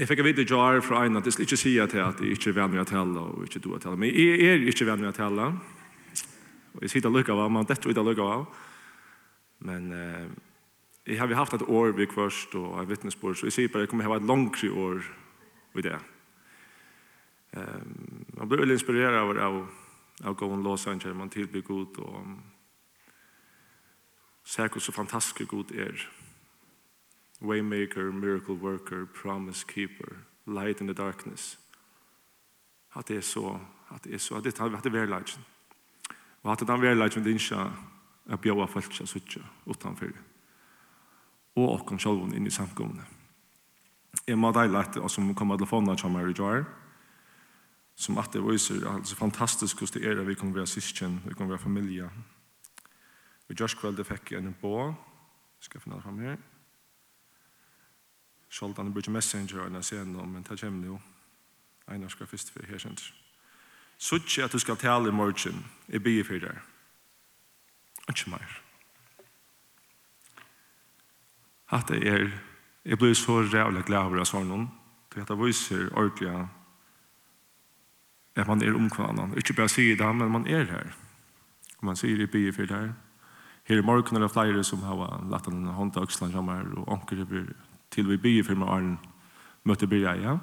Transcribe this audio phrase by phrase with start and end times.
[0.00, 2.54] Jeg fikk vite jar fra en at jeg skal ikke si at jeg ikke er
[2.56, 3.98] venn med å telle og ikke du å telle.
[4.00, 5.48] Men jeg er ikke venn med å telle.
[6.72, 8.46] Og jeg sitter lukka av, man dette ut av av.
[9.68, 10.30] Men eh,
[11.04, 13.92] jeg har haft et år vid kvørst og et vittnesbord, så jeg sier bare jeg
[13.92, 15.04] kommer til å ha et langkri år
[15.76, 16.00] vid det.
[17.52, 19.60] Um, man blir veldig inspireret av, av,
[20.32, 22.34] av gåen låsanger, man tilbyr god og
[24.48, 26.08] ser hvor så fantastisk god er.
[26.08, 26.29] Ja
[27.42, 30.16] waymaker, miracle worker, promise keeper,
[30.46, 31.58] light in the darkness.
[32.96, 33.58] At det er så,
[33.94, 35.44] at det er så, at det er at det er verleidsen.
[36.42, 37.70] Og at det er verleidsen din ikke
[38.26, 40.12] er bjøa folk som sitter utenfor.
[41.56, 43.04] Og åkken selv inn i samkomne.
[44.26, 46.64] Jeg må deile etter, og som kommer til å få noe som er i jar,
[47.94, 51.34] som at det viser, altså fantastisk hvordan det er at vi kan være syskjen, vi
[51.34, 52.08] kan være familie.
[53.48, 54.94] Vi gjørs kveld fikk jeg en bå,
[55.60, 56.49] skal jeg finne det frem her.
[58.50, 61.00] Sjoldan han bruker Messenger og sen om, men det kommer jo.
[61.88, 63.12] Einar skal først for her kjent.
[63.98, 66.58] Sutt at du skal tale i morgen, jeg blir for deg.
[68.08, 68.60] Ikke mer.
[71.70, 72.30] At det er,
[72.84, 74.70] jeg blir så rævlig glad over å svare noen,
[75.12, 76.48] til at det viser ordentlig
[78.36, 79.36] at man er omkvannet.
[79.38, 80.94] Ikke bare sier det, men man er her.
[81.78, 82.92] Og man sier i byer for deg.
[83.68, 83.78] her.
[83.78, 87.28] I morgen er det flere som har lagt en hånd til Øksland, og anker det
[87.28, 87.52] blir
[87.90, 88.98] til vi bygger for med Arne
[89.68, 90.40] møtte byrja igjen.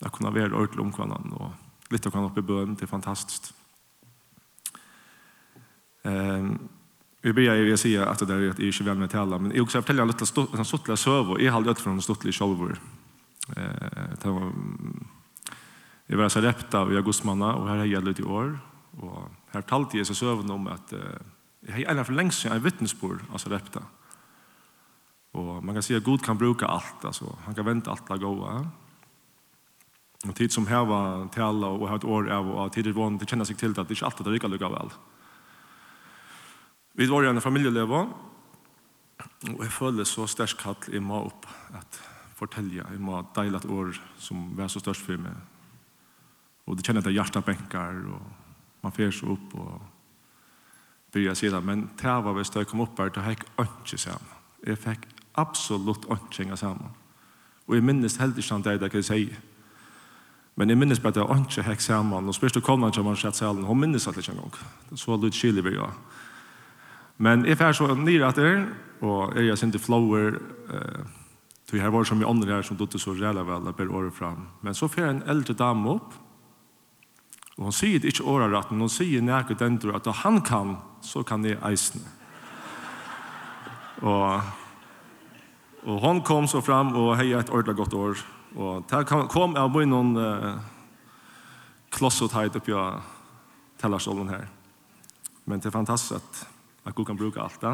[0.00, 2.90] Jeg kunne være ordentlig om hverandre, og litt av hverandre oppe i bøen, det er
[2.90, 3.50] fantastisk.
[6.04, 6.54] Um,
[7.20, 9.52] vi byrja i å si at det er at jeg ikke vel med tala, men
[9.52, 12.80] jeg også forteller en liten stuttelig søv, og jeg har aldri fra en stuttelig sjolvor.
[13.52, 14.48] Uh, det var,
[16.08, 18.56] jeg var så rept av augustmanna, og her har jeg litt i år,
[19.04, 19.20] og
[19.52, 21.20] her talte jeg så søvn om at uh,
[21.68, 23.84] jeg har en for lengst siden en vittnesbord, altså repta.
[23.84, 23.99] Mm
[25.32, 27.04] Och man kan si at Gud kan bruka allt.
[27.04, 27.38] Alltså.
[27.44, 28.66] Han kan vänta allt att gå.
[30.28, 33.26] Och tid som här var alle och har et år av och tidigt var det
[33.26, 34.90] känner sig till att det ikke alltid är lika lika väl.
[36.92, 38.08] Vi var ju en familieleve,
[39.56, 42.00] och jeg føler så stärst kall i mig upp att
[42.34, 45.32] fortälja i mig et år som var så störst för meg.
[46.64, 48.22] Och det känner hjertet benker, och
[48.80, 49.82] man färs upp och
[51.12, 54.40] börjar det, Men det var hvis jeg kom upp här, det gick inte samman.
[54.66, 55.06] Jeg fikk
[55.38, 56.90] Absolutt åndkjenga sammen.
[57.68, 59.22] Og jeg minnes heldig ikke han det jeg kan si.
[60.56, 62.26] Men jeg minnes bare at jeg ikke hekk sammen.
[62.28, 63.64] Og spørste du kom han til man skjedd salen.
[63.64, 64.58] Hun minnes alt ikke en gang.
[64.98, 65.86] Så litt kjelig vi ja.
[67.18, 68.52] Men jeg fær så nyr at det
[69.00, 70.36] og jeg er sint i flower,
[70.70, 71.04] eh,
[71.70, 73.92] Så jeg var det som i andre her som dotter så ræla vel og ber
[73.94, 74.48] året fram.
[74.62, 76.14] Men så fer en eldre dame opp,
[77.58, 80.76] og hun sier ikke året rett, men hun sier nærke den at da han kan,
[81.00, 82.02] så kan jeg eisne.
[84.02, 84.42] Og
[85.88, 88.24] Og hon kom så fram og hei et ordentlig godt år.
[88.56, 90.58] Og det kom av min noen uh,
[91.94, 93.00] klossot heit oppi av
[93.80, 94.44] tellarstolen her.
[95.48, 96.42] Men det er fantastisk at,
[96.84, 97.72] at Gud kan bruke alt det.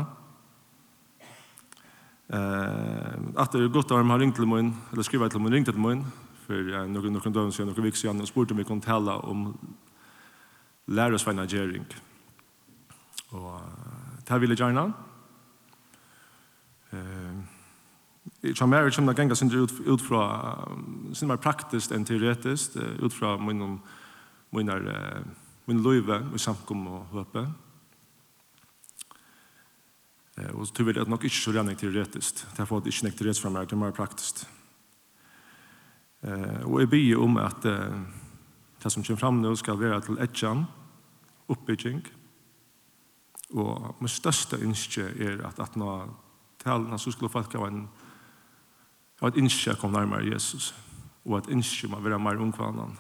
[2.31, 5.69] Uh, at det er godt om har ringt til min, eller skrivet til min, ringt
[5.71, 6.05] til min,
[6.47, 9.19] for uh, noen, noen døgn siden, noen vik siden, og spurte om vi kunne tale
[9.27, 9.51] om
[10.87, 11.87] lærersveinagering.
[13.35, 14.89] Og uh, det vil jeg gjerne.
[16.93, 17.36] Uh,
[18.55, 23.13] Jag mer som att gänga sin ut ut från sin mer praktiskt än teoretiskt ut
[23.13, 23.81] från min
[24.51, 25.25] min är
[25.65, 27.53] min löve med samkom och hoppe.
[30.37, 32.47] Eh och så vill jag nog inte så gärna teoretiskt.
[32.57, 34.49] Därför att det inte teoretiskt från mig det mer praktiskt.
[36.21, 40.65] Eh och jag ber om att det som kommer fram nu ska vara till etchan
[41.47, 42.03] uppbygging.
[43.49, 46.09] Och min största önske är att att nå
[46.63, 47.89] talen så skulle folk ha en
[49.21, 50.75] Og at innskje kom nærmere Jesus.
[51.25, 52.99] Og at innskje må være mer omkvannan.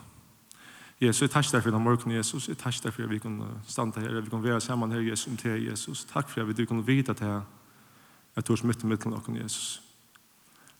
[1.01, 2.49] Jesus, jeg takk deg for den morgenen, Jesus.
[2.49, 5.27] Jeg takk deg for at vi kunne standa her, vi kunne være sammen her, Jesus,
[5.27, 6.05] om til Jesus.
[6.05, 7.43] Takk for at vi kunne vite at jeg
[8.37, 9.83] er smitt i midten av Jesus.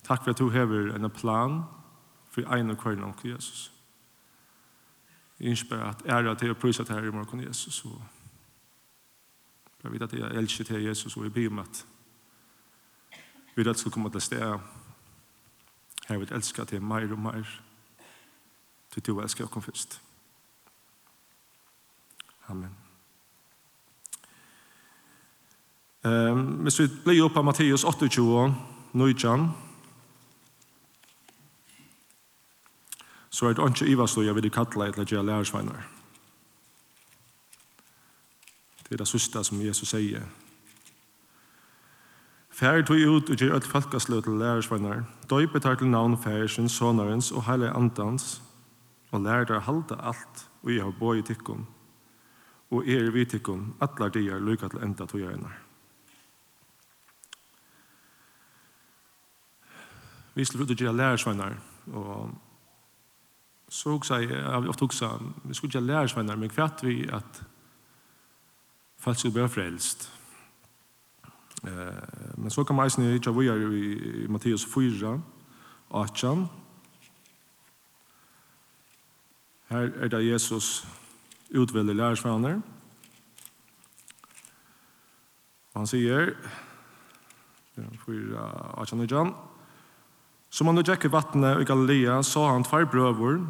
[0.05, 1.63] Takk for at du hever en plan
[2.31, 3.73] for en og kvarn av Jesus.
[5.41, 7.85] Jeg innskjer at ære til å prøve til her i morgen, Jesus.
[7.85, 8.03] Og
[9.85, 11.87] jeg vet at jeg elsker til Jesus, og jeg blir med at
[13.57, 14.61] vi rett skal komme til stedet
[16.07, 17.61] Her vil elska til mer og mer.
[18.95, 20.01] til du elskar okken først.
[22.49, 22.77] Amen.
[26.05, 28.55] Um, hvis vi blir oppe av Matteus 28,
[28.93, 29.51] 19,
[33.31, 35.89] så er det ikke ivasløy jeg vil kalle et eller lærersveinar.
[38.87, 40.23] Det er det siste som Jesus sier
[42.57, 45.03] Fær tog ut og gjør øtt falkaslø til lærersvagnar.
[45.29, 48.43] Døype tar til navn færsens, sonarens og heilig andans,
[49.13, 51.67] og lærer dere halda alt og jeg har bøy tikkum,
[52.71, 55.53] og er vi tikkum, atlar de er lykka til enda tog gjerne.
[60.35, 61.55] Vi skulle ut og gjøre lærersvagnar,
[61.93, 62.31] og
[63.69, 65.13] så også, jeg, jeg har ofte også,
[65.45, 67.45] vi skulle gjøre lærersvagnar, men kvart vi at
[68.99, 70.11] folk skulle bli frelst,
[71.67, 75.21] Eh, men så kan man eisen hitja vujar i Matteus 4,
[75.91, 76.47] 18.
[79.69, 80.87] Her er det Jesus
[81.55, 82.61] utvelder lærersvenner.
[85.77, 86.33] Han sier,
[88.07, 88.47] 4,
[88.79, 89.35] 18 og Jan,
[90.51, 93.43] Som han nu djekk vattnet i Galilea, sa han tvær brøver,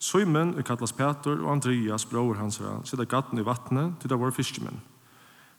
[0.00, 4.80] Simon, kallas Peter, og Andreas, bror hans, sitter gatten i vattnet til det var fiskemenn.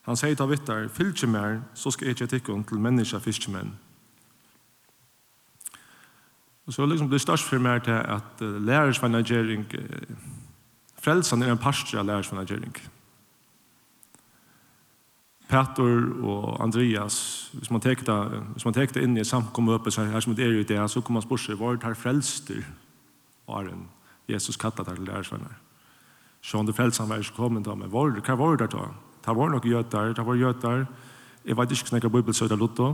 [0.07, 3.73] Han sier til vittar, fylg mer, så skal jeg ikke tikkun til menneska fiskemenn.
[6.65, 10.15] Og så liksom det størst for meg til at uh, lærersvannagering, uh,
[11.01, 12.73] frelsan er en parstre av lærersvannagering.
[15.51, 18.17] Petor og Andreas, hvis man tek det,
[18.53, 21.01] hvis man tek det inn i samkommet oppe, så her som det er ute, så
[21.01, 22.63] kommer man spørre seg, hva er det her frelster?
[23.51, 23.89] Åren,
[24.29, 25.57] Jesus kattet her til lærersvannar.
[26.41, 28.89] Så om det frelsan var ikke kommet da, men hva var det her da?
[29.25, 30.85] Det var nok gjøter, det var gjøter.
[31.45, 32.93] Jeg vet ikke snakke bibelsøyder lotto,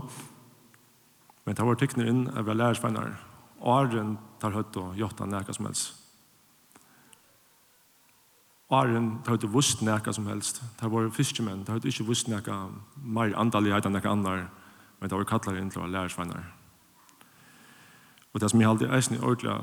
[1.46, 3.16] men det var tekner inn av lærersvenner.
[3.62, 5.96] Og Arjen tar høyt og gjøtta nækka som helst.
[8.70, 10.62] Arjen tar høyt og vust nækka som helst.
[10.80, 12.58] Det var fiskemenn, det høyt ikke vust nækka
[13.04, 14.48] mer andalighet enn nækka andre.
[15.00, 16.44] men det var kallar inn til å lærersvenner.
[18.34, 19.54] Og det som jeg alltid eisen i ordentlig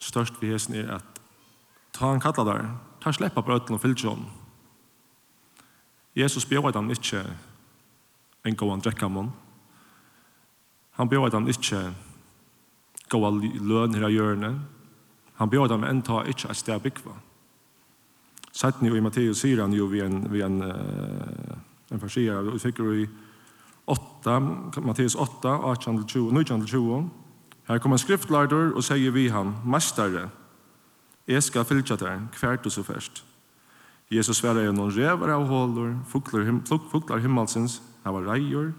[0.00, 1.20] størst vi hesen er at
[1.92, 2.70] ta han kallar der,
[3.00, 4.00] ta sleppa på øtlen og fyllt
[6.14, 7.22] Jesus bjóði hann ikke
[8.44, 9.30] en góðan drekkamann.
[10.98, 11.82] Han bjóði han ikke
[13.12, 14.52] góða løn her av hjørne.
[15.40, 17.16] Han bjóði han ta ikke et sted byggva.
[18.52, 22.92] Sættni i Matteus sier han jo vi en, vi en, en farsier, vi fikk jo
[22.92, 23.06] i
[23.88, 24.36] 8,
[24.84, 27.08] Matteus 8, 18-20,
[27.68, 30.28] Her kom en skriftlarder og sier vi han, Mestare,
[31.26, 33.24] jeg skal fylkja der, hvert du så først.
[34.12, 38.72] Jesus sverre er noen rever av hålor, fuglar, him, fuglar himmelsins, var reier,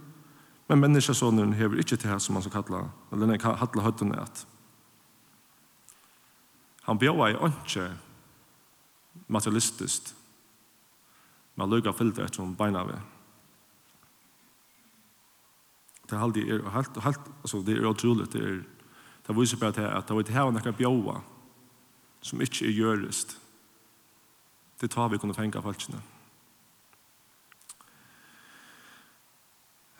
[0.69, 4.43] men menneskesånden hever ikkje til som man skal kalla, eller nei, kalla høttene at.
[6.85, 7.87] Han bjóa i åndsje
[9.31, 10.13] materialistiskt,
[11.55, 12.97] men lukka fyllte etter som beina vi.
[16.03, 18.57] Det er alltid, er, helt, helt, altså, det er utrolig, det er,
[19.23, 21.21] det viser bare til at det var ikke her han kan bjóa,
[22.21, 23.37] som ikkje er gjørest,
[24.83, 26.01] Det tar vi kunne fenga falskene.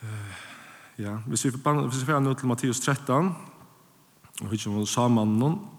[0.04, 0.34] Uh,
[0.98, 3.36] Ja, hvis vi, hvis vi får nå til Matteus 13,
[4.42, 5.70] og vi kommer til noen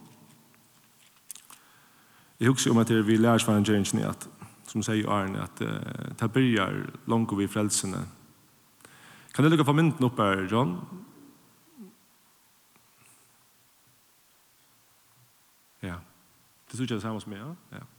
[2.41, 4.29] jeg husker om at vi lærer svarengjeringen at,
[4.67, 8.03] som sier Arne, at uh, det begynner langt vi frelsene.
[9.35, 10.75] Kan du lukke for mynden opp her, John?
[15.83, 15.97] Ja.
[16.71, 17.79] Det tror jeg det samme som jeg, ja.
[17.79, 17.94] Ja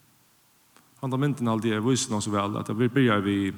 [1.06, 3.54] fundamenten alltid är vuxna så vel, at vi begynner vi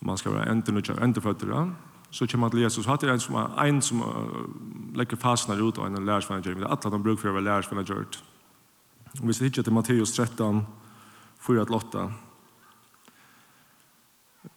[0.00, 1.74] om man ska vara enter enterfötter
[2.10, 5.78] så kommer man til Jesus hade en som er en som uh, lägger fastnar ut
[5.78, 8.22] av en lärsvänner men alla de å være lærersvenner gjort.
[9.22, 10.66] Hvis vi ikke til Matteus 13
[11.46, 12.12] 4-8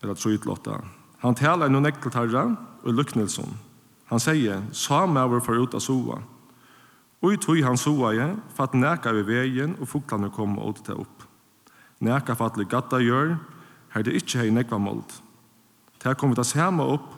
[0.02, 0.80] eller 3-8.
[1.20, 3.58] Han taler noen nektet herre och luknelsen.
[4.06, 6.22] Han sier, «Samme er var förut av sova.
[7.22, 8.20] Og i tog han soa i,
[8.60, 11.26] at næka ved veien, og fuglene kom og åtte det opp.
[12.00, 13.36] Næka fattelig gatta gjør,
[13.94, 15.18] her det ikke hei nekva målt.
[16.00, 17.12] Det kom vi ta samme opp,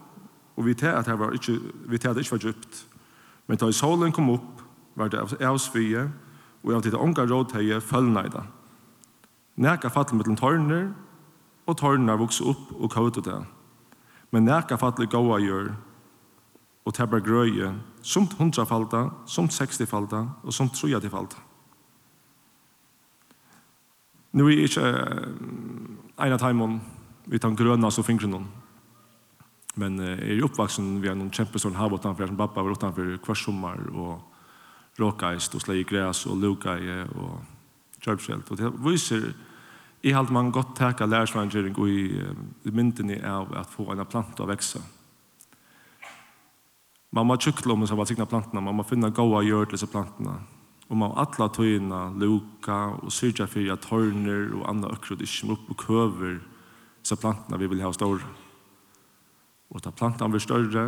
[0.57, 2.85] og vi ter at det var ikke, vi ter at det ikke var djupt.
[3.47, 4.61] Men da solen kom opp,
[4.95, 6.09] var det av svige,
[6.63, 8.43] og av ditt ånga råd heie følgneida.
[9.61, 10.91] Næka fattel mellom tårner,
[11.67, 13.37] og tårner vokste opp og kautet det.
[14.31, 15.71] Men næka fattel gåa gjør,
[16.85, 21.37] og det grøye, som hundrafalda, som sekstifalda og som trojadifalda.
[24.33, 26.79] Nu er ikke uh, en av timen
[27.27, 28.47] vi tar grøna så fingre noen.
[29.75, 33.17] Men uh, er i oppvaksen vi har noen kjempestående hav utenfor, som pappa var utenfor
[33.19, 34.21] hver sommer, og
[34.99, 37.41] råkeist, og slei græs, og lukeie, og
[38.01, 38.51] kjørpskjelt.
[38.51, 39.29] Og det viser,
[40.01, 42.07] i halvt man godt teka lærersvangering og i,
[42.65, 44.81] i mynden av at få en planta å vekse.
[47.11, 49.89] Man må tjukla om som har signa plantene, man må finne gode gjør til disse
[49.91, 50.37] plantene.
[50.87, 55.49] Og man må atle tøyene, luka og syrja fyrir at tørner og andre akkurat ikke
[55.49, 56.39] må opp og køver
[57.01, 58.23] disse plantene vi vil ha stål.
[59.71, 60.85] Og ta plantene blir større,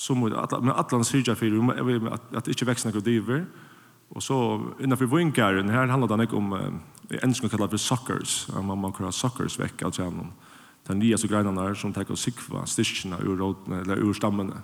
[0.00, 1.60] så må atla, men atla syrja fyrir
[2.10, 3.44] at, at det ikke vekst noen diver.
[4.10, 4.36] Og så
[4.82, 8.90] innenfor vingaren, her handler det ikke om, eh, enn som kallar for suckers, man må
[8.90, 10.32] kura suckers vekk av tjennom.
[10.32, 10.49] Altså,
[10.90, 14.62] den nye så greinene som tenker å sikva styrkene ur, rådene, eller ur stammene.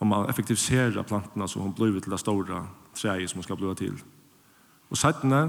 [0.00, 2.62] Og man effektiviserer plantene så hun blir til det store
[2.96, 3.96] treet som hun skal bli til.
[4.90, 5.48] Og settene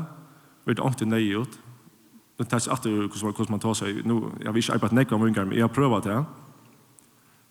[0.66, 1.60] blir det alltid nøye ut.
[2.38, 4.04] Det tar seg alltid hvordan man tar seg.
[4.06, 6.18] Nå, jeg vil ikke arbeide nekva om unger, men jeg har prøvd det.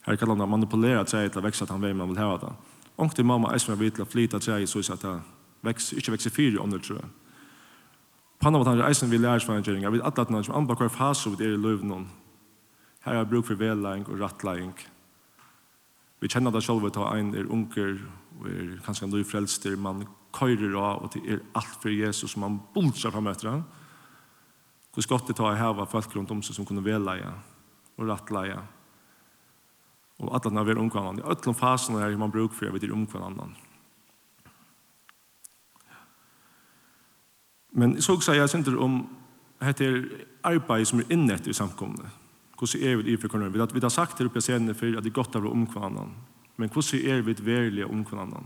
[0.06, 2.52] Her kan man manipulere treet til å vekse at han vil man vil heve det.
[2.97, 5.16] Ordentlig mamma er som jeg vil til å flyte treet så at det
[5.66, 7.11] vekser, ikke vekser fire under tror jeg.
[8.40, 11.45] Panna var tanke eisen vi lærer svangeringar, vi atlat nann som anba hver fase vi
[11.45, 12.07] er i løvnån.
[13.07, 14.75] Her er bruk for vedlæring og rattlæring.
[16.21, 17.99] Vi kjenner det selv at en er unger,
[18.40, 22.37] og er kanskje en løy frelster, man køyrer av, og det er alt for Jesus,
[22.37, 23.64] man bulser fram etter han.
[24.93, 27.31] Hvor skott det tar jeg heva folk rundt om seg som kunne vedlæge
[27.97, 28.59] og rattlæge.
[30.19, 31.21] Og at nann vi er omkvannan.
[31.21, 33.57] I øtlom fasen er man bruk for, jeg vet, er omkvannan.
[37.76, 39.02] Men så også jeg synes om
[39.62, 40.04] heter
[40.45, 42.09] arbeid som er innett i samkomne.
[42.56, 43.52] Hvordan er vi i for hverandre?
[43.52, 46.06] Vi har, vi har sagt her oppe scenen for at det er godt å være.
[46.56, 48.45] Men hvordan er vi verlige om hverandre?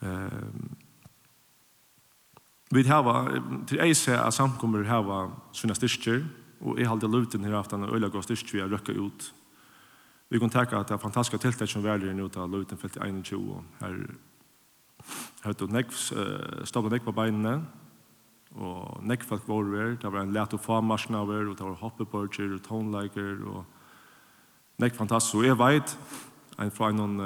[0.00, 0.70] Um,
[2.70, 6.22] vi har, til ei se at samkommer har sine styrker,
[6.60, 9.34] og jeg har alltid løten her aften og øyne og styrker vi har røkket ut.
[10.30, 13.08] Vi kan tenke at det er fantastiske tiltak som verlige nå til luten felt i
[13.10, 13.96] 21 her
[15.44, 15.94] høyt og nekv,
[16.68, 17.60] stabla nekv på beinene,
[18.58, 21.78] og nekv folk var over, det var en let og famarsjen over, og det var
[21.80, 23.64] hoppeborger og tonelager, og
[24.82, 25.36] nekv fantastisk.
[25.38, 25.96] Og jeg vet,
[26.60, 27.20] en fra en,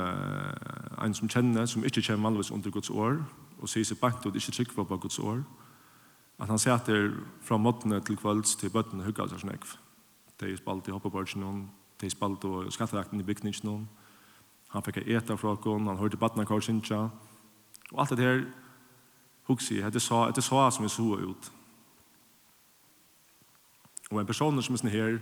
[1.05, 3.23] en som kjenner, som ikke kjenner vanligvis under Guds år,
[3.61, 5.41] og sier seg bant og ikke trykker på Guds år,
[6.43, 7.13] at han sitter
[7.43, 9.77] fra måttene til kvölds til bøttene hugger seg nekv.
[10.41, 11.69] Det er spalt i hoppeborgen,
[12.01, 13.89] det er spalt og skatterakten i bygningen,
[14.75, 17.09] han fikk etta fra oss, han hørte badnakar sinja,
[17.93, 18.45] Og alt det her
[19.49, 21.53] hugsi, det sa, det sa som vi så ut.
[24.11, 25.19] Og en person som er sånn her,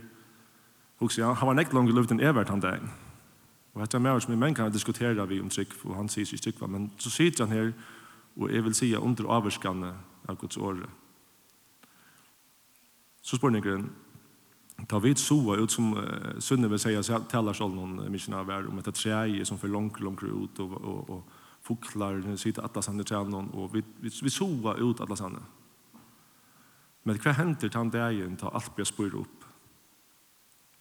[1.01, 2.91] hugsi, han, han var nekt langt løft enn evert han dagen.
[3.73, 6.29] Og dette er mer som vi menn kan diskutere vi om trygg, og han sier
[6.29, 7.71] ikke trygg, men så sitter han her,
[8.37, 9.93] og jeg vil sige under avvarskane
[10.29, 10.89] av Guds året.
[13.21, 13.89] Så spør han
[14.89, 18.79] Ta vid så ut som uh, Sunne vill säga så talar så någon missionär om
[18.79, 21.23] att det som för långt långt ut och och och
[21.63, 25.39] fuklar nu sitter alla sanne tränan och vi, vi, vi sova ut alla sanne.
[27.03, 29.45] Men hva hender til han dagen til alt blir spyrt opp?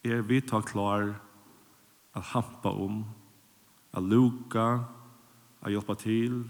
[0.05, 1.15] Er vi ta klar
[2.15, 3.05] at hampa om,
[3.93, 4.85] at luka,
[5.63, 6.45] at hjelpa til,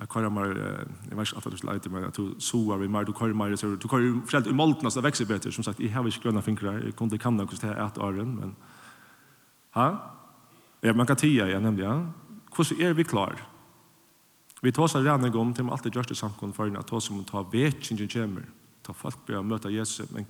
[0.00, 0.46] Jeg kører mer,
[1.08, 3.34] jeg vet ikke at du skulle leite meg, at du sover vi mer, du kører
[3.34, 5.52] mer, du kører frelt i molten, så det vekser bedre.
[5.52, 7.98] Som sagt, jeg har ikke grønne fingre, jeg kunne ikke kanna hvordan det er et
[7.98, 8.56] åren, men...
[9.70, 9.86] Ha?
[10.82, 11.94] Ja, man kan tia, jeg nemlig, ja
[12.54, 13.42] hvordan er vi klar?
[14.62, 17.42] Vi tar oss rene om til alt det gjørste samkommet for at oss må ta
[17.42, 18.46] vekingen kommer,
[18.82, 20.26] ta folk bør møte Jesus, men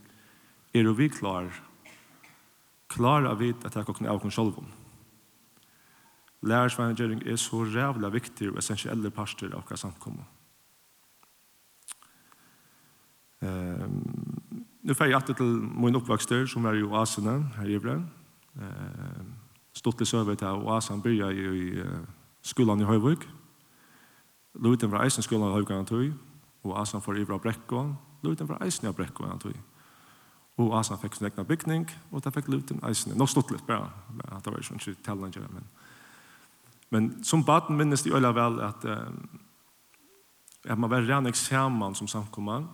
[0.74, 1.48] er vi klar?
[1.48, 1.70] Klar
[2.94, 4.66] Klarer vi at jeg kan av oss selv om?
[6.44, 10.26] Lærersvennegjøring er så rævlig viktig og essensielle parster av hva samkommet.
[13.40, 14.02] Um,
[14.84, 18.04] nu får jeg alltid til min oppvokster, som er i oasene her i Ibland.
[18.60, 19.32] Um,
[19.74, 22.04] Stortlig søvet til oasen byrja jeg i uh,
[22.44, 23.24] skolan i Høyvøk.
[24.62, 26.12] Luten fra eisen skolan i Høyvøk han tog,
[26.64, 29.56] og Asan for Ivra Brekkån, Luten fra eisen i Brekkån han tog.
[30.60, 33.16] Og Asan fikk sin egna bygning, og da fikk Luten eisen.
[33.18, 35.72] Nå stått litt, bra, men det var jo ikke tellende, men...
[36.94, 39.08] Men som baden minnes de øyla vel at, eh,
[40.70, 42.68] at man var rann eksamen som samkommer,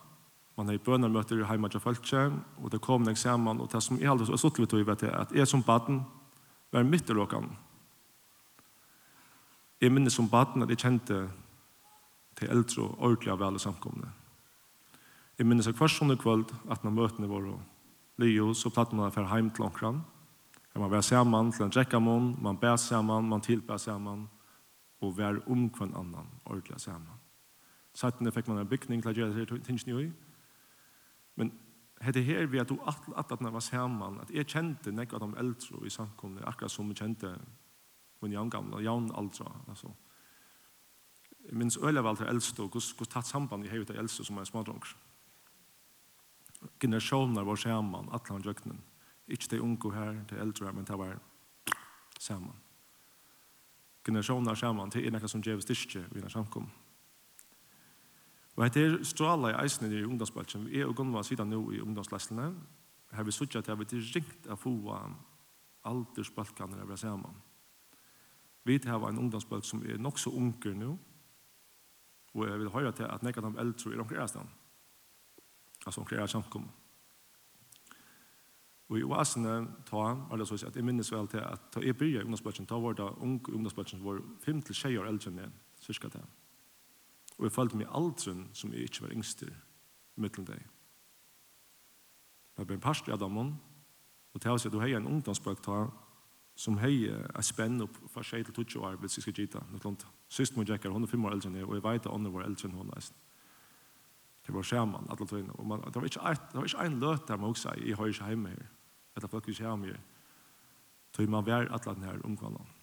[0.59, 3.97] man har i bønermøter hjemme til folket, og det kom en eksamen, og det som
[3.97, 6.03] jeg aldri har stått litt over til, at jeg som baden
[6.73, 7.49] var midt i råkene,
[9.81, 11.19] Jeg minnes som baden at jeg kjente
[12.37, 14.11] til eldre og ordentlig av alle samkomne.
[15.39, 19.13] Jeg minnes at hver sånne kveld at når møtene var og lyo, så platt man
[19.13, 20.03] for heim til omkran.
[20.77, 24.29] Man var sammen til en drekkamon, man bæ sammen, man tilbæ sammen,
[25.01, 27.17] og vær om hver annan ordentlig sammen.
[27.95, 30.11] Sattene fikk man en bygning til å gjøre det tingene i.
[31.37, 31.53] Men
[32.01, 35.31] hette her vi at du at at at var sammen, at jeg kjente nekva av
[35.31, 37.33] de eldre i samkomne, akkurat som jeg kjente
[38.23, 39.93] min jævn gamle, jævn alltså altså.
[41.49, 44.39] Jeg minns øyla vel til eldste, og hvordan tatt samband i hevet av eldste som
[44.39, 44.97] er smadronger.
[46.81, 48.81] Generasjoner var sammen, alle han jøknen.
[49.29, 51.19] Ikke de unge her, de eldre her, men det var
[52.19, 52.55] sammen.
[54.05, 56.69] Generasjoner sammen, det er noe som gjør styrke i denne samkom.
[58.57, 60.67] Og dette er stråla i eisen i ungdomsbalsen.
[60.69, 62.51] Vi er og Gunnvar sidan nå i ungdomslesene.
[63.11, 64.75] Her vi suttet at vi er ringt av få
[65.89, 67.39] aldersbalkaner av sammen.
[68.65, 70.97] Vi har en ungdomsbølg som er nok så unger nå,
[72.35, 74.49] og jeg vil høre til at nekka de eldre er omkring ærestand.
[75.87, 76.69] Altså omkring ærestand kommer.
[78.91, 82.21] Og i oasene ta, eller så at jeg minnes vel til at da jeg byrja
[82.21, 85.51] i ungdomsbølgen, da var da ung ungdomsbølgen var 5-6 år eldre enn jeg,
[85.81, 86.23] cirka det.
[87.39, 89.53] Og jeg følte meg aldri som jeg ikke var yngster,
[90.17, 90.65] mittelen deg.
[92.59, 93.55] Jeg ble en parst i Adamon,
[94.35, 95.87] og til å si at du har en ungdomsbølg ta,
[96.61, 99.81] som hei er spenn opp fra 6 til 20 år, hvis jeg skal gita noe
[99.85, 100.05] langt.
[100.29, 102.33] Sist må jeg hun er fem år eldre enn jeg, og jeg vet at andre
[102.35, 103.07] var eldre enn hun er.
[104.45, 105.55] Det var skjermen, alle tøyne.
[105.57, 108.13] Og man, det, var ikke, det var ikke en løt der man også, jeg har
[108.13, 108.69] ikke hjemme her.
[109.17, 110.03] Etter folk ikke hjemme her.
[111.17, 112.77] Tøy man vær alle denne her omkvannet.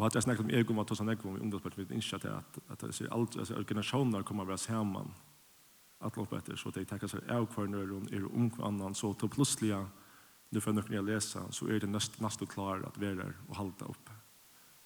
[0.00, 2.60] Og at jeg snakket om ego, at jeg snakket om ungdomspartiet, vi innskjer til at,
[2.72, 5.10] at jeg sier alt, altså, generasjoner kommer å være sammen,
[6.00, 9.28] at lopp etter, så de tenker seg, av og hver nøyre, er omkvannan, så til
[9.28, 9.82] plutselig, ja,
[10.50, 13.72] nu för några läsa så är det näst näst klar att vara där och hålla
[13.78, 14.10] upp.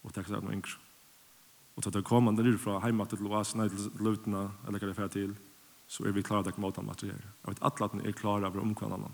[0.03, 0.69] Och tack så man yngre.
[1.75, 5.09] Och ta det kommande nu från hemma till Loas till Lutna eller vad det för
[5.09, 5.35] till
[5.87, 7.25] så är vi klara att möta mat här.
[7.43, 9.13] Jag vet att latten är klara över omkvarnan.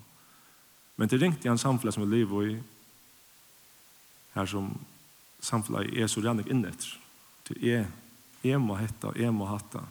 [0.97, 2.63] Men det ringt i en samfälle som vi lever i
[4.33, 4.79] här som
[5.39, 6.79] samfället är så rannig innet
[7.43, 7.87] till
[8.43, 9.83] Det är må hetta, jeg må hatta.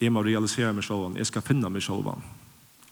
[0.00, 2.22] Jeg må realisere meg självan, Jeg ska finne meg självan.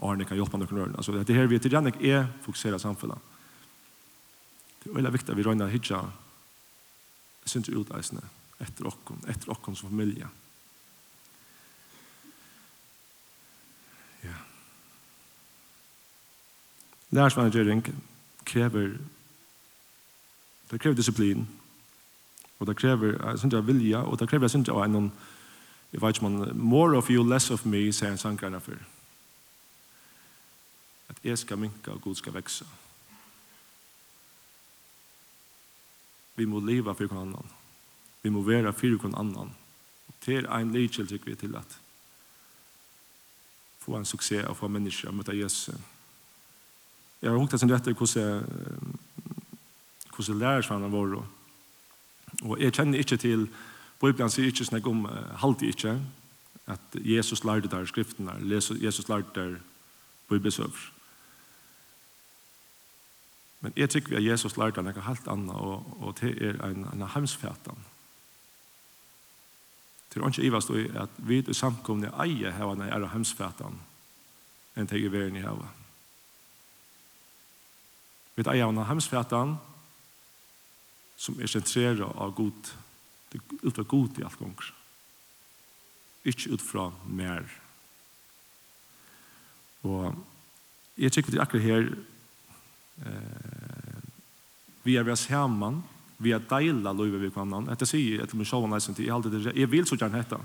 [0.02, 0.96] Arne kan hjelpe några rörelser.
[0.96, 3.18] Altså, det her vi til Jannik er fokuserat samfunnet.
[4.84, 6.00] Det er veldig viktig at vi röjna hitcha
[7.46, 8.22] syns ut eisne
[8.60, 10.28] efter okkon, efter okkon som familie.
[14.24, 14.36] Ja.
[17.10, 17.84] Lærsmanagering
[18.44, 18.98] krever
[20.70, 21.48] det krever disiplin
[22.58, 25.12] og det krever syns jeg vilja og det krever syns jeg en
[25.92, 28.74] jeg vet ikke man more of you, less of me sier en sangkarna for
[31.18, 32.66] at jeg skal minka og Gud skal vekse.
[36.36, 37.50] Vi må leva for hver annan.
[38.22, 39.54] Vi må være for hver annan.
[40.08, 41.78] Og det er en lykjel, tykker vi, til at
[43.78, 45.74] få en suksess og få mennesker og møte Jesus.
[47.22, 48.46] Jeg har hukket sin rett til hvordan
[50.18, 51.26] hvordan lærersvannen vår og
[52.42, 53.48] Og jeg kjenner ikke til,
[54.00, 55.06] Bibelen sier ikke snakk om,
[55.42, 55.96] halte ikke,
[56.66, 58.36] at Jesus lærte der skriftene,
[58.82, 59.56] Jesus lærte der
[60.28, 60.97] bibelsøver.
[63.60, 67.08] Men jeg tykker at Jesus lærte noe helt annet, og, og det er en, en
[67.14, 67.86] hemsfætan.
[70.08, 73.76] Det er ikke ivast i at vi i samkomne eier hava en er hemsfætan
[74.78, 75.66] enn det er verden i hava.
[78.38, 79.56] Vi eier en hemsfætan
[81.18, 82.70] som er sentreret av god,
[83.34, 84.70] ut fra god i alt gonger.
[86.24, 87.48] Ikke ut fra mer.
[89.82, 90.14] Og
[90.98, 91.90] jeg tykker at akkurat her
[93.06, 93.98] eh,
[94.84, 95.82] vi er vi sammen,
[96.18, 97.68] vi er deila løyve vi kvannan.
[97.72, 100.40] Etter sier etter min sjåan leisen til, jeg, vil så gjerne hetta.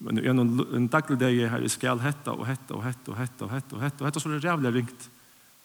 [0.00, 3.18] Men jeg noen, en daglig dag her, jeg skal hetta og hetta og hetta og
[3.18, 5.10] hetta og hetta og hetta, og hetta så er det rævlig ringt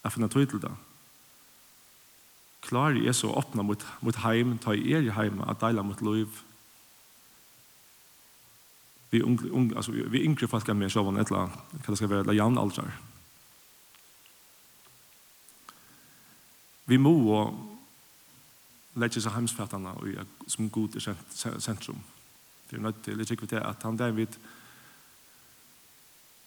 [0.05, 0.73] jeg finner tøy til det.
[2.65, 5.85] Klarer jeg så å åpne mot, mot heim, ta i er i heim, at deila
[5.85, 6.43] mot løyve,
[9.15, 11.93] vi ung, ung alltså vi, vi yngre folk kan mer så vad ett la kan
[11.93, 12.91] det ska vara jan altar
[16.85, 17.15] Vi må
[18.95, 19.95] legge seg heimsfattene
[20.47, 21.03] som god i
[21.59, 21.97] sentrum.
[22.69, 24.37] Det er nødt til, jeg tykker til at han David,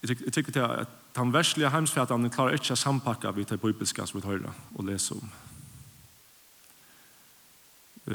[0.02, 4.20] jeg tykker til at han verslige heimsfattene klarer ikke å sampakke vidt det bibelske som
[4.20, 5.30] vi hører og leser om.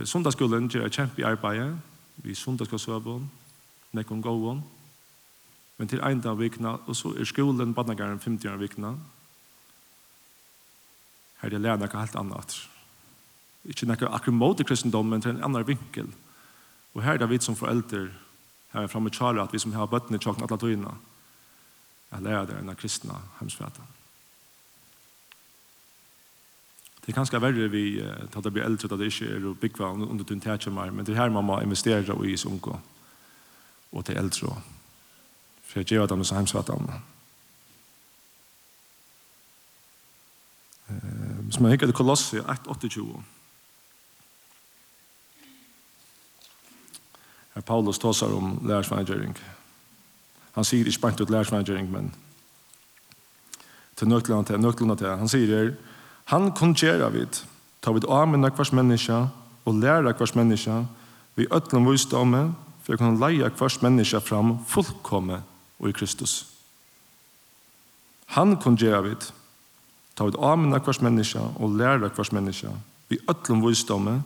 [0.08, 1.76] Sundagsskolen gjør et kjempe i arbeidet,
[2.24, 3.28] vi sundagsskolen,
[3.94, 4.64] nekken gåen,
[5.78, 8.96] men til en dag vikna, og så er skolen, badnagaren, 50 år vikna,
[11.44, 12.54] her det lærer noe helt annet.
[13.68, 16.08] Ikke noe akkurat mot i kristendom, men til en annen vinkel.
[16.94, 18.06] Og her er det vi som foreldre,
[18.72, 20.96] her er fremme tjale, at vi som har bøttene i tjokken alle togene,
[22.14, 23.84] er lærer det enn av kristne hemsfæta.
[27.04, 29.56] Det er kanskje verre vi uh, tar det blir eldre, at det ikke er å
[29.60, 32.78] bygge under tunn tætjemmer, men det er her man må investere i sin unge,
[33.92, 34.62] og til eldre.
[35.68, 36.78] For jeg gjør det med så hemsfæta.
[36.78, 37.13] Amen.
[41.46, 43.22] Hvis man hikker til Kolossi 1.28.
[47.56, 49.38] Her Paulus tåsar om lærersvangering.
[50.54, 52.14] Han sier ikke bare til lærersvangering, men
[53.96, 55.08] til nøklene til, nøklene til.
[55.08, 55.72] Han sier her,
[56.26, 57.44] han kongerer vid,
[57.82, 59.28] tar vid avminna hvers menneska,
[59.66, 60.84] og læra kvars menneska,
[61.36, 62.54] vi øtlom visdomme
[62.84, 65.40] for å kunne leie kvars menneska fram fullkomme
[65.80, 66.44] og i Kristus.
[68.36, 69.30] Han kongerer vidt,
[70.16, 72.72] Ta ut amena hvers menneske og læra hvers menneske
[73.10, 74.22] vi øtlom visdomme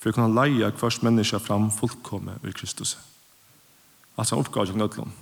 [0.00, 2.96] for å kunne leie hvers menneske fram fullkomme i Kristus.
[4.16, 5.12] Altså en oppgave til øtlom.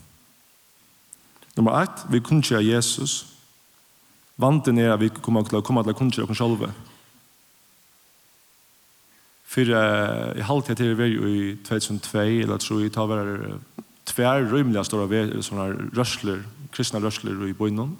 [1.56, 3.26] Nummer ett, vi kunnskja Jesus.
[4.36, 6.66] Vanten er at vi kommer til å komme til å kunnskja oss selv.
[9.54, 13.52] For uh, i halvtid til vi i 2002, eller tror jeg, tar vi
[14.10, 15.06] tver rymliga stora
[15.94, 16.42] røsler,
[16.74, 17.94] kristna røsler i bøynen.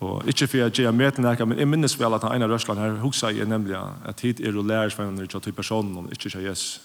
[0.00, 2.48] Og ikke for jeg gjør med til nærke, men jeg minnes vel at en av
[2.48, 6.12] røslene her huksa jeg nemlig at hit er og lærer for henne til personen og
[6.14, 6.80] ikke til Jesus.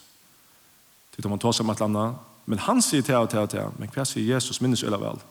[1.16, 2.26] Til man tar seg med et eller annet.
[2.46, 5.24] Men han sier til og til og til, men hva sier Jesus minnes vel vel?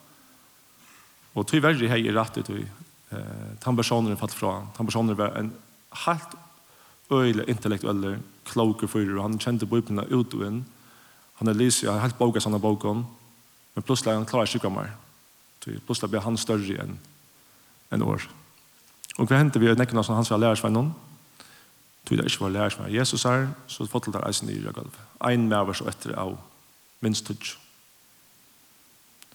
[1.34, 2.64] Og til verre hei er rett ut i
[3.12, 4.56] den personen fatt fra.
[4.78, 5.52] Den personen var en
[6.06, 6.34] helt
[7.12, 8.16] øyelig intellektuell
[8.48, 10.64] kloke fyrer, og han kjente bøypene ut og inn.
[11.38, 13.04] Han er lyset, han er helt boka sånne boken,
[13.74, 14.94] men plutselig han klarer ikke mer.
[15.60, 16.96] Plutselig blir han større enn
[17.94, 18.26] enn år.
[19.18, 20.92] Og hva hendte vi i nekken av hans var lærersvennen?
[22.04, 24.98] Tog det ikke var lærersvennen Jesus her, så fått det eisen i rødgalv.
[25.24, 26.36] Ein med oss og etter av
[27.04, 27.54] minst tøtt.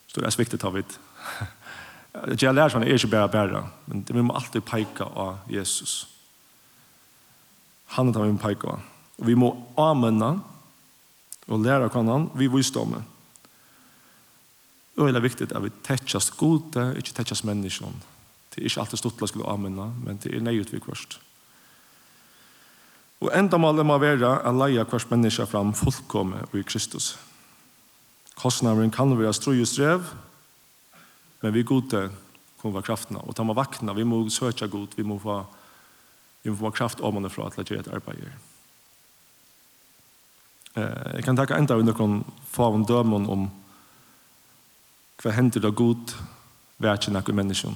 [0.09, 0.99] Så det er sviktet av vidt.
[2.25, 6.07] Det Jeg lærersvennen er ikke bare bare, men vi må alltid peke av Jesus.
[7.95, 8.81] Han er vi må peke av.
[9.19, 10.39] Og vi må anmenne
[11.49, 13.03] og lære hva han vi viste om det.
[14.99, 18.01] Og det er viktig at vi tettjast gode, ikke tettjast menneskene.
[18.49, 21.19] Det er ikke alltid stortla skulle avminna, men det er nøyut vi kvørst.
[23.19, 27.13] Og enda målet må være å leie kvørst menneske fram fullkomme i Kristus.
[28.39, 30.11] Kostnaderen kan være strøy og strev,
[31.43, 32.07] men vi gode
[32.59, 33.23] kommer være kraftene.
[33.27, 35.41] Og ta må vakna, vi må søke god, vi må få,
[36.43, 38.23] vi må få kraft om og fra til at gjøre et arbeid.
[40.75, 43.47] Eh, jeg kan takke enda under noen faven dømen om
[45.19, 46.15] hva hender det god
[46.79, 47.75] til noen mennesker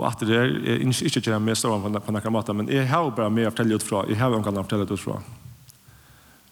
[0.00, 2.88] Og at det er, jeg ikke ikke gjerne mest av på noen måte, men jeg
[2.88, 5.18] har bare mer å fortelle utfra, jeg har noen å fortelle utfra.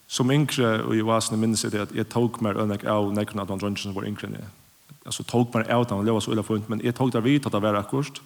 [0.09, 3.45] Som yngre og i vasene minnes jeg det at jeg tok meg ønnek av nekkerne
[3.45, 4.51] av de drønnene som var yngre enn jeg.
[5.09, 7.49] Altså tok meg av dem, det var så ille funnet, men jeg tok det vidt
[7.49, 8.21] at det var akkurat,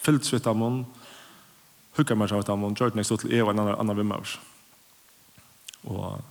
[0.00, 0.86] fyllt svitt av munnen,
[1.98, 4.36] hukket meg av dem, gjør det nekst til jeg og en annen vimmer.
[5.92, 6.22] Og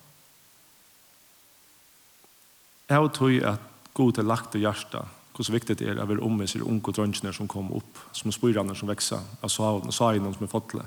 [2.89, 6.17] jeg tror at god til lagt i hjertet, hur så viktigt det är att vi
[6.17, 10.43] om med sig unga drönjningar som kommer upp, som spyrarna som växer, alltså sajnen som
[10.43, 10.83] är fotla.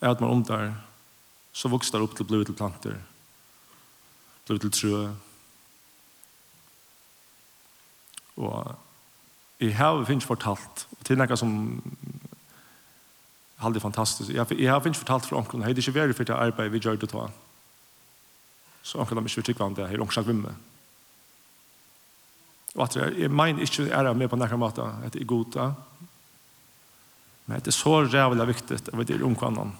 [0.00, 0.74] Är att man om där
[1.52, 3.02] så vuxnar upp till blivit till planter,
[4.46, 5.14] Blivit till trö.
[8.34, 8.72] Och
[9.58, 11.82] i här finns fortalt, och till något som
[13.56, 14.30] halde fantastiskt.
[14.30, 15.62] Jag jag har finns fortalt för onkeln.
[15.62, 17.30] Hej, det är ju väldigt för att arbeta vid då.
[18.82, 20.54] Så onkeln har mig så tycker han det här onkeln vimme.
[22.74, 25.72] Og at jeg mener ikke er med på nærmere måte at det jeg goda.
[27.46, 29.74] Men det er så rævlig viktig at vi er omkvannet.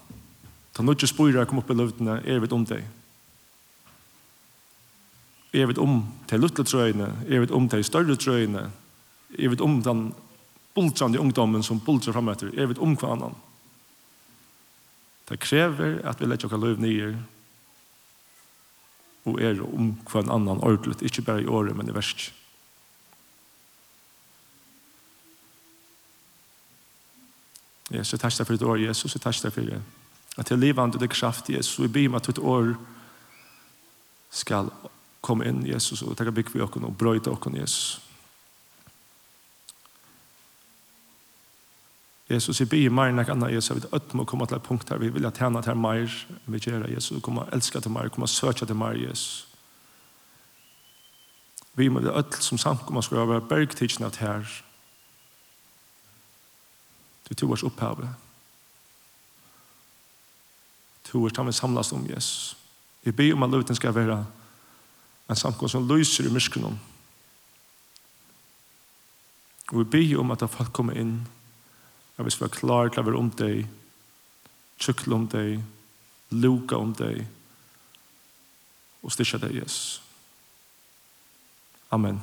[0.74, 2.85] Ta noe ikke spore komme opp i løvdene, er vi om deg.
[5.54, 8.70] Er vi om til luttelig trøyene, er vi om til større trøyene,
[9.38, 10.09] er vi om den
[10.74, 13.38] bultrande ungdommen som bultrer frem etter, er vi omkvannet.
[15.30, 17.14] Det krever at vi letter oss løv nye
[19.24, 22.35] og er om hva en annen ordentlig, ikke bare i året, men i verset.
[27.94, 29.80] Jesus, takk deg for ditt år, Jesus, takk deg for det.
[30.38, 32.74] At det livet det kraft, Jesus, vi ber at ditt år
[34.30, 34.70] skal
[35.22, 38.00] komme inn, Jesus, og takk bygg vi okken og brøyde okken, Jesus.
[42.30, 44.90] Jesus, vi ber mer enn jeg annet, Jesus, vi vet må komme til et punkt
[44.90, 48.09] her, vi vil tjene til mer, vi gjør det, Jesus, komme og elske til mer,
[48.09, 49.46] komme og søke til mer, Jesus.
[51.74, 54.73] Vi må det ødel som samkommer skal være bergtidsnett her, Jesus
[57.28, 58.08] Du tog oss opphavet.
[61.04, 62.56] Tog oss, han vil samlas om Jesus.
[63.02, 64.24] Vi ber om at løyten skal være
[65.28, 66.80] en samkomst som lyser i myskenen.
[69.72, 71.22] Og vi ber om at folk kommer inn
[72.16, 73.64] at vi skal være klare til å være om deg,
[74.78, 75.64] tjøkle om deg,
[76.30, 77.24] luka om deg,
[79.02, 79.98] og styrke deg, Jesus.
[81.90, 82.22] Amen.